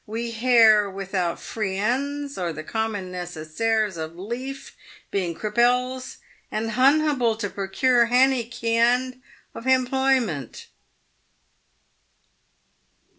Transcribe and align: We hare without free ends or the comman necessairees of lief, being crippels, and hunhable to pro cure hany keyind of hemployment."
We 0.07 0.31
hare 0.31 0.89
without 0.89 1.39
free 1.39 1.77
ends 1.77 2.35
or 2.35 2.51
the 2.51 2.63
comman 2.63 3.11
necessairees 3.11 3.97
of 3.97 4.17
lief, 4.17 4.75
being 5.11 5.35
crippels, 5.35 6.17
and 6.51 6.71
hunhable 6.71 7.37
to 7.37 7.51
pro 7.51 7.67
cure 7.67 8.07
hany 8.07 8.49
keyind 8.49 9.21
of 9.53 9.65
hemployment." 9.65 10.65